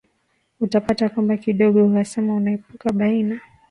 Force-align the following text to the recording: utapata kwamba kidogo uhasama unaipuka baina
utapata 0.59 1.09
kwamba 1.09 1.37
kidogo 1.37 1.85
uhasama 1.85 2.33
unaipuka 2.35 2.93
baina 2.93 3.39